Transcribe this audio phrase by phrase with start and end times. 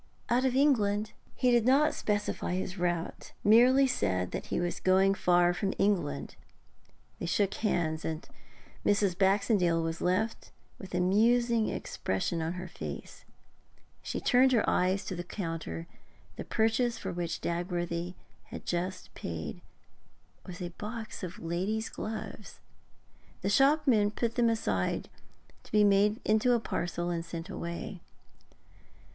[0.29, 5.13] 'Out of England?' He did not specify his route, merely said that he was going
[5.13, 6.35] far from England.
[7.19, 8.27] They shook hands, and
[8.83, 9.15] Mrs.
[9.15, 13.25] Baxendale was left with a musing expression on her face.
[14.01, 15.85] She turned her eyes to the counter;
[16.35, 18.15] the purchase for which Dagworthy
[18.45, 19.61] had just paid
[20.47, 22.59] was a box of ladies' gloves.
[23.43, 25.09] The shopman put them aside,
[25.63, 28.01] to be made into a parcel and sent away.